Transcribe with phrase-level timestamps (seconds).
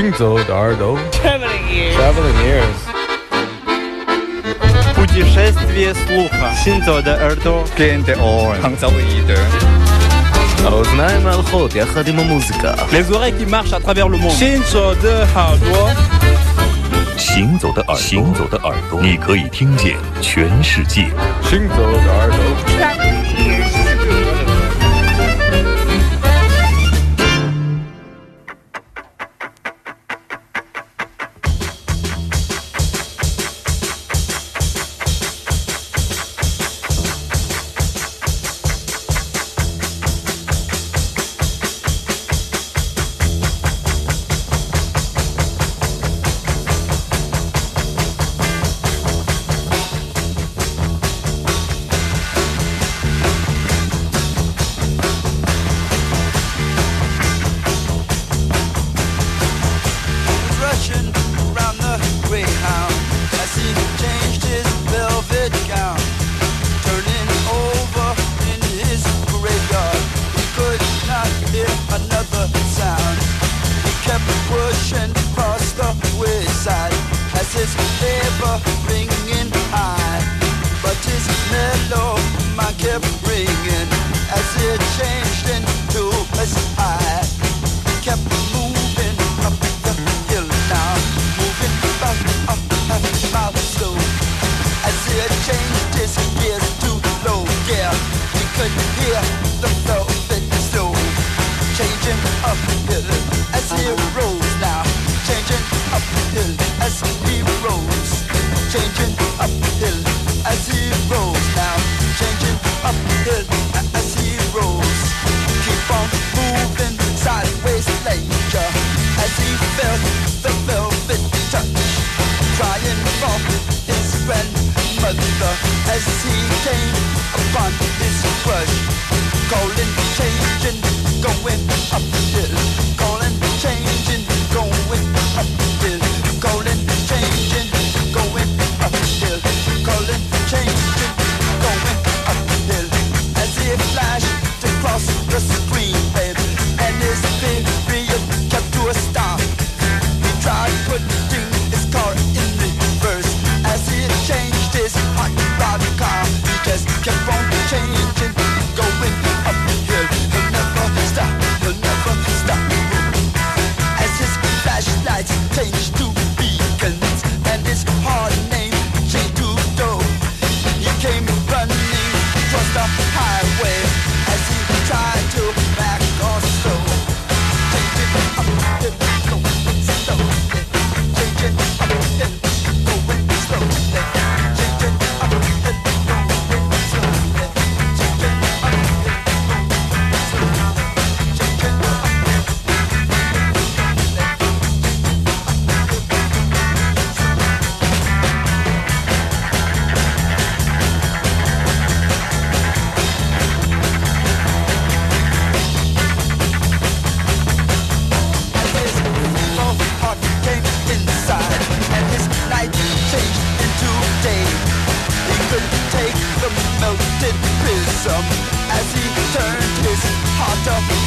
[0.00, 0.98] 行走的耳朵。
[1.12, 2.72] Traveling ears.
[6.64, 7.62] 行走的耳朵。
[7.76, 7.84] The。
[10.64, 11.74] Aznaim al khod.
[12.92, 14.30] Les oreilles qui marchent à travers le monde.
[14.30, 15.90] 行走的耳朵。
[17.18, 17.96] 行走的耳朵。
[17.96, 19.02] 行走的耳朵。
[19.02, 21.10] 你可以听见全世界。
[21.42, 22.69] 行走的耳朵。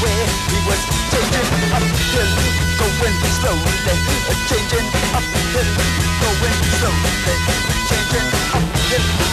[0.01, 2.31] where he was taken uphill,
[2.79, 3.75] going slowly,
[4.49, 5.69] changing uphill,
[6.21, 7.11] going slowly,
[7.89, 9.32] changing uphill.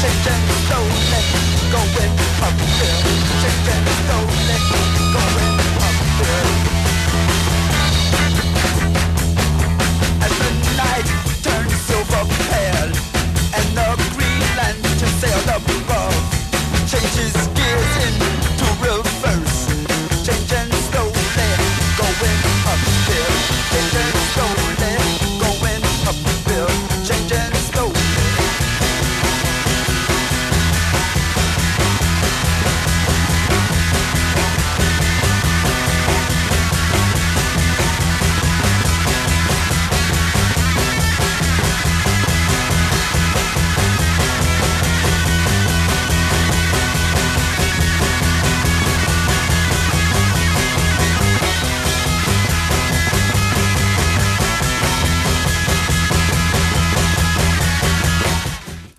[0.00, 1.20] Shaking slowly,
[1.70, 2.96] going uphill.
[3.42, 4.79] Shaking slowly.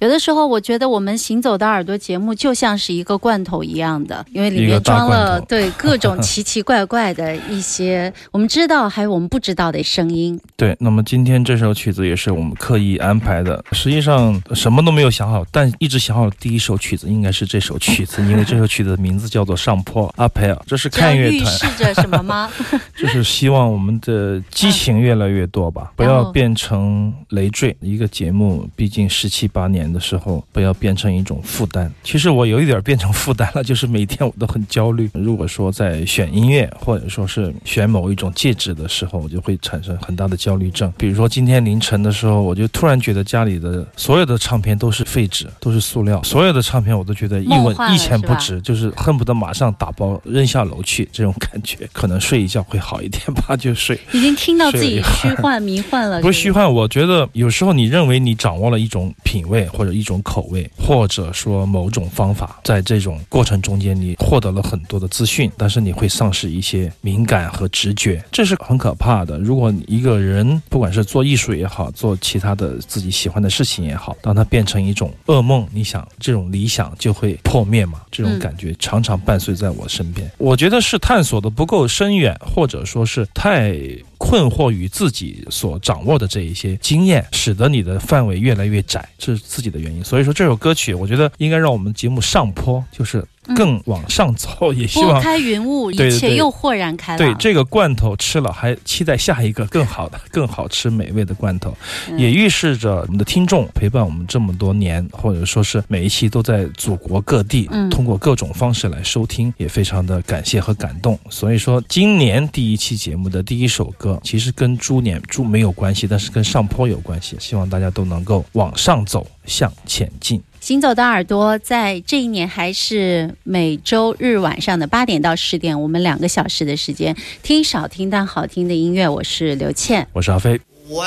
[0.02, 10.42] 有的时候，我觉得我们行走的耳朵节目就像是一个罐头一样的，因为里面装了对各种奇奇怪怪的一些我们知道还有我们不知道的声音。
[10.56, 13.64] 对，那么今天这首曲子也是我们刻意安排的。
[13.74, 22.52] 实际上什么都没有想好，但一直想好的第一首曲子应该是这首曲子，因为这首曲子的名字叫做《上坡阿培尔》，这是看乐团，示着什么吗？
[22.98, 27.78] 就是希望我们的激情越来越多吧，不要变成累赘。
[27.82, 31.92] 一个节目毕竟十七八年的时候，不要变成一种负担。
[32.04, 35.10] 其实我有一点变成负担了，就是每天我都很焦虑。
[35.14, 40.92] 如果说在选音乐，或者说是选某一种戒指的时候，我就会产生很大的焦虑症。
[40.98, 51.90] 比如说今天凌晨的时候，我就突然觉得家里的所有的唱片都是废纸，都是塑料，所有的唱片我都觉得一文一钱不值，就是恨不得马上打包扔下楼去，这种感觉。
[51.92, 54.00] 可能睡一觉会好一点吧，就睡。
[54.12, 69.40] 已经听到自己虚幻迷幻了，不是虚幻，我觉得有时候你认为你掌握了一种品味或或者一种口味，或者说某种方法，在这种过程中间你获得了很多的资讯，但是你会丧失一些敏感和直觉，这是很可怕的。
[69.40, 78.02] 如果一个人不管是做艺术也好，做其他的自己喜欢的事情也好，当它变成一种噩梦，你想这种理想就会破灭嘛？
[78.12, 80.30] 这种感觉常常伴随在我身边。
[80.38, 83.76] 我觉得是探索的不够深远，或者说是太
[84.22, 90.04] 困惑于自己所掌握的这一些经验，使得你的范围越来越窄，这是自己的原因。
[90.04, 95.14] 所以说这首歌曲，我觉得应该让我们节目上坡，就是更往上走，也希望。
[95.14, 97.18] 拨开云雾，一切又豁然开朗。
[97.18, 101.76] 对这个罐头吃了，还期待下一个更好的、更好吃、美味的罐头，
[102.10, 111.20] 嗯也预示着我们的听众陪伴我们这么多年，或者说是每一期都在祖国各地，嗯通过各种方式来收听，也非常的感谢和感动。
[111.30, 117.36] 所以说，今年第一期节目的第一首歌，其实跟猪年猪没有关系，但是跟上坡有关系。
[117.40, 120.42] 希望大家都能够往上走，向前进。
[120.62, 129.10] 行走的耳朵在这一年还是每周日晚上的八点到十点，我们两个小时的时间，听少听但好听的音乐。
[129.10, 130.08] 我是刘倩。
[130.14, 130.62] 我是阿飞。
[130.88, 131.02] Were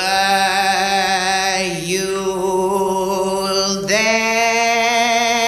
[1.85, 2.03] you
[3.87, 5.44] there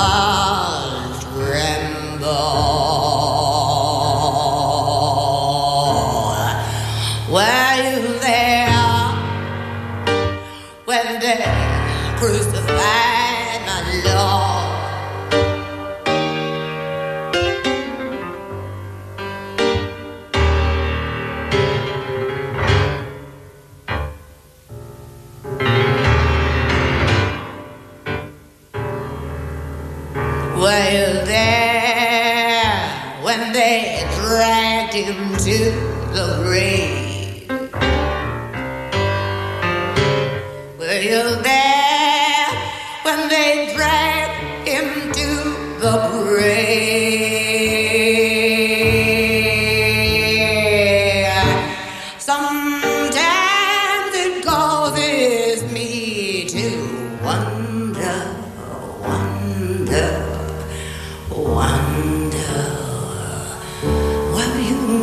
[0.00, 0.37] ah.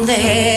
[0.06, 0.55] someday.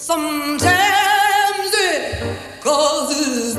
[0.00, 0.62] Sometimes
[1.74, 3.54] it causes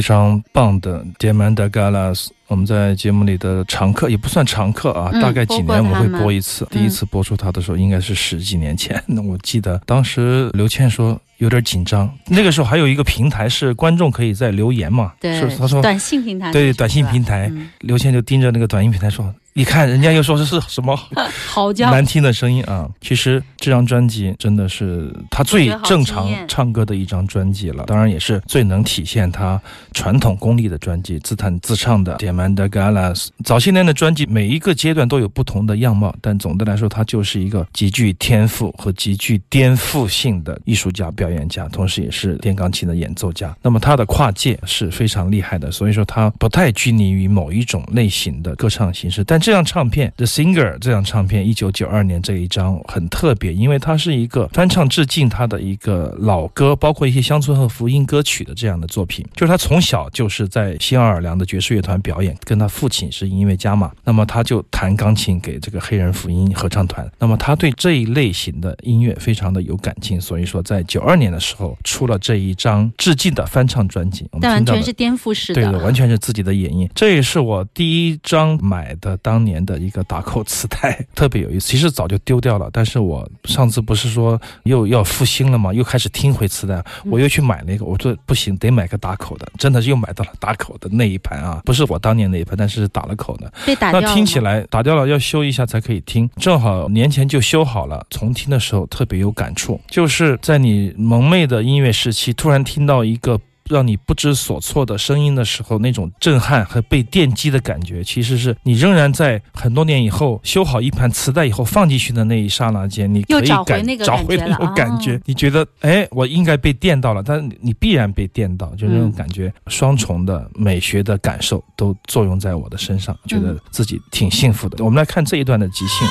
[0.00, 6.64] 非常棒的 Diamanda Galas，我们在节目里的常客也不算常客啊，嗯大概几年我会播一次。
[6.64, 19.34] 嗯第一次播出他的时候应该是十几年前，那 我记得当时刘倩说有点紧张，那个时候还有一个平台是观众可以在留言嘛，对是他说短信平台，对短信平台，嗯刘倩就盯着那个短信平台说。
[19.52, 20.96] 你看，人家又说这是什么
[21.48, 22.88] 嚎叫，难听的声音啊！
[23.00, 29.60] 其实这张专辑真的是他最正常唱歌的一张专辑了，当然也是最能体现他
[29.92, 33.26] 传统功力的专辑，自弹自唱的《Diamanda Galas》。
[33.44, 43.54] 早些年的专辑每一个阶段都有不同的样貌，但总的来说，他就是一个极具天赋和极具颠覆性的艺术家、表演家，同时也是电钢琴的演奏家。
[43.60, 59.26] 那么他的跨界是非常厉害的，所以说他不太拘泥于某一种类型的歌唱形式，但这张唱片《The Singer》这张唱片，一九九二年这一张很特别，因为它是一个翻唱致敬他的一个老歌，包括一些乡村和福音歌曲的这样的作品。
[59.34, 67.10] 就是他从小就是在新奥尔良的爵士乐团表演，跟他父亲是音乐家嘛，那么他就弹钢琴给这个黑人福音合唱团。
[67.18, 74.26] 那么他对这一类型的音乐非常的有感情，所以说在九二年的时候出了这一张致敬的翻唱专辑。
[74.32, 76.88] 我们但完全是颠覆式的对的，的，完全是自己的演绎。
[76.94, 81.68] 这也是我第一张买的当年的一个打口磁带， 特别有意思。
[81.68, 85.72] 其实早就丢掉了，但是我上次不是说又要复兴了吗？
[85.72, 93.52] 又开始听回磁带，我又去买了一个，我说不行，得买个打口的， 真的是又买到了打口的那一盘啊，不是我当年那一盘，但是打了口的。
[93.64, 94.08] 被打掉了。
[94.08, 96.28] 那听起来打掉了，要修一下才可以听。
[96.36, 103.40] 正好年前就修好了，重听的时候特别有感触，就是在你蒙昧的音乐时期，突然听到一个。
[103.70, 115.16] 让你不知所措的声音的时候，那种震撼和被电击的感觉，其实是你仍然在很多年以后修好一盘磁带以后放进去的那一刹那间，你可以又找回感那个找回那感觉了种感觉。
[115.16, 124.84] 哦你觉得，哎，我应该被电到了，但是你必然被电到，就那种嗯感觉，双重的美学的感受都作用在我的身上，觉得嗯自己挺幸福的。
[124.84, 126.08] 我们来看这一段的即兴。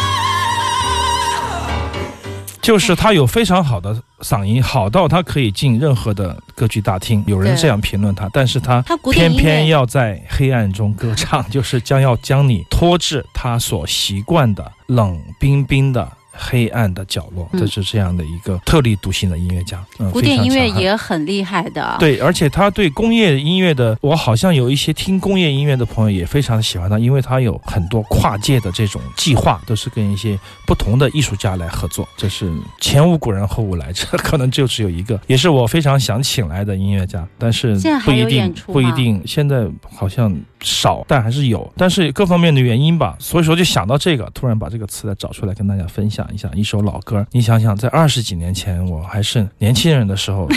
[2.61, 16.09] 就是他有非常好的嗓音，好到他可以进任何的歌剧大厅，有人这样评论他，但是他偏偏要在黑暗中歌唱， 就是将要将你拖至他所习惯的冷冰冰的
[16.39, 17.47] 黑暗的角落。
[17.53, 32.07] 嗯这是这样的一个特立独行的音乐家，嗯，古典音乐也很厉害的。，对，而且他对工业音乐的，我好像有一些听工业音乐的朋友也非常喜欢他，因为他有很多跨界的这种计划，都是跟一些不同的艺术家来合作。
[32.15, 47.25] 这是前无古人后无来者，可能就只有一个，也是我非常想请来的音乐家，但是不一定不一定，现在好像少，但还是有，但是各方面的原因吧，所以说就想到这个，突然把这个词再找出来跟大家分享一下，一首老歌。
[47.31, 50.47] 你想想，在二十几年前，我还是年轻人的时候，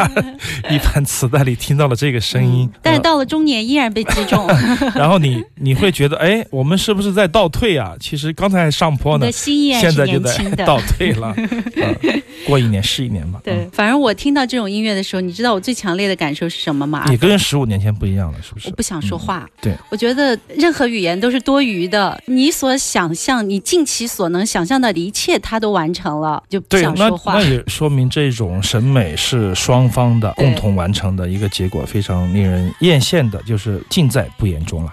[0.70, 4.46] 一盘磁带里听到了这个声音，嗯但是到了中年依然被击中，
[4.94, 7.94] 然后你你会觉得，哎，我们是不是在倒退啊？
[8.00, 10.34] 其实刚才还上坡呢现在就在。
[10.64, 11.34] 倒退了。
[11.36, 13.40] 嗯 过一年是一年吧。
[13.42, 17.04] 对，反正我听到这种音乐的时候，你知道我最强烈的感受是什么吗？
[17.06, 18.68] 嗯，也跟十五年前不一样了，是不是？
[18.68, 19.33] 我不想说话。
[19.42, 22.20] 嗯对，我觉得任何语言都是多余的。
[22.26, 27.44] 你所想象，你尽其所能想象到的一切，他都完成了，就不想说话那。
[27.44, 34.92] 也说明这种审美是双方的共同完成的一个结果，非常令人艳羡的，就是尽在不言中了。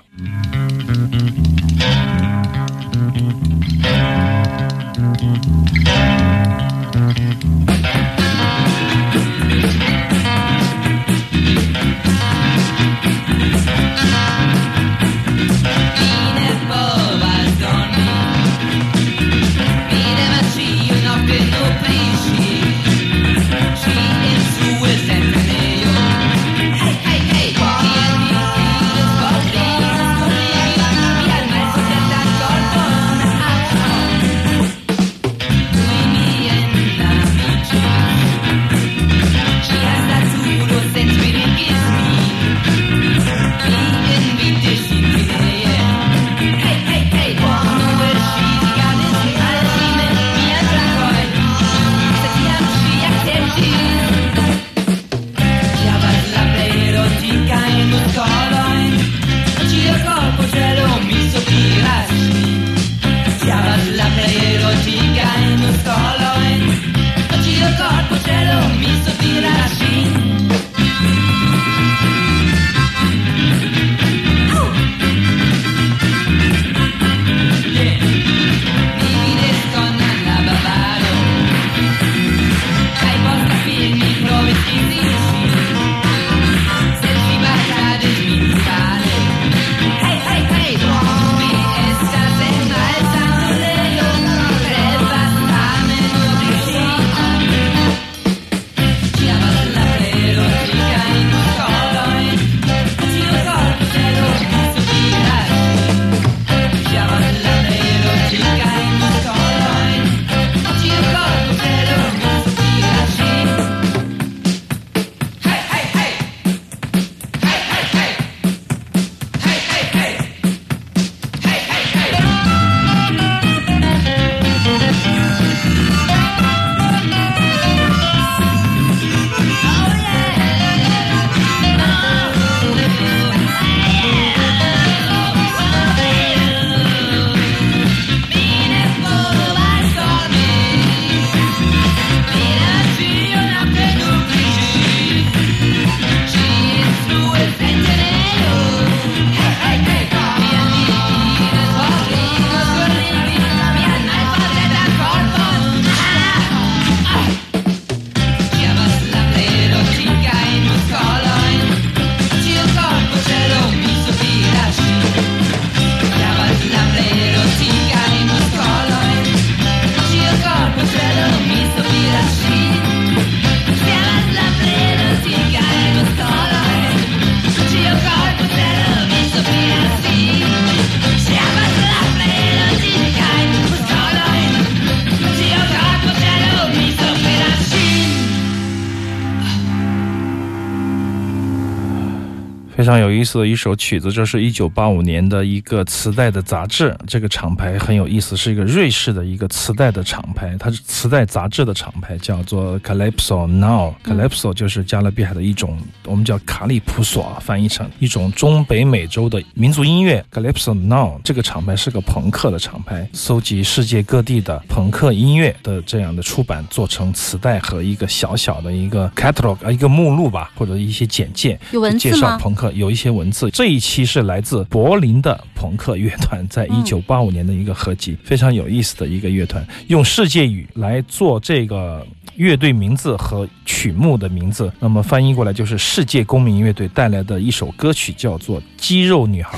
[193.11, 196.95] 有意思的一首曲子，这是一九八五年的一个磁带的杂志。
[197.05, 203.93] 这个厂牌很有意思，是一个瑞士的一个磁带的厂牌，它是磁带杂志的厂牌，叫做 Calypso Now。
[204.05, 210.23] Calypso 就是加勒比海的一种，我们叫卡里普索，翻译成一种中北美洲的民族音乐。
[210.31, 221.59] Calypso Now 这个厂牌是个朋克的厂牌，搜集世界各地的朋克音乐的这样的出版，做成磁带和一个小小的一个 catalog 啊，一个目录吧，或者一些简介。
[221.71, 222.37] 有文字介绍？
[222.37, 223.49] 朋克有一些文字。
[223.49, 232.05] 这一期是来自柏林的朋克乐团，在一九八五年的一个合集，非常有意思的一个乐团，用世界语来做这个。
[232.41, 239.57] 乐队名字和曲目的名字，那么翻译过来就是世界公民乐队带来的一首歌曲，叫做《肌肉女孩》，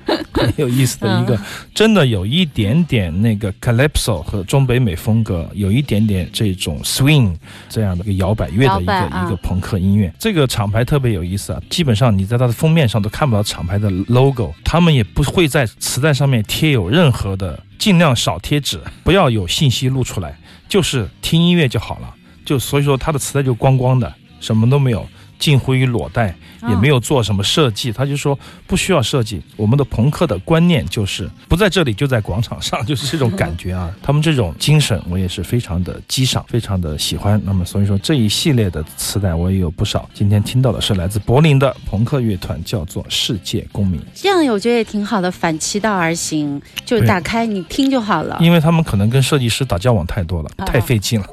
[0.32, 1.38] 很有意思的一个，
[1.74, 7.34] 真的有一点点那个 calypso 和中北美风格，有一点点这种 swing
[7.68, 9.26] 这样的一个摇摆乐的一个啊。
[9.26, 10.10] 一个朋克音乐。
[10.18, 22.14] 这个厂牌特别有意思啊，基本上你在它的封面上都看不到厂牌的 logo，他们也不会在磁带上面贴有任何的，尽量少贴纸，不要有信息露出来，就是听音乐就好了。
[22.44, 25.06] 就所以说他的磁带就光光的，什么都没有，
[25.38, 26.34] 近乎于裸带，
[26.68, 27.92] 也没有做什么设计。
[27.92, 33.90] 他就说不需要设计，我们的朋克的观念就是不在这里就在广场上，就是这种感觉啊。
[34.02, 37.40] 他们这种精神我也是非常的激赏，非常的喜欢。
[37.44, 40.08] 那么所以说这一系列的磁带我也有不少。
[40.12, 44.00] 今天听到的是来自柏林的朋克乐团，叫做世界公民。
[44.14, 48.36] 这样我觉得也挺好的，反其道而行，就打开你听就好了。
[48.40, 51.26] 因为他们可能跟设计师打交道太多了，太费劲了。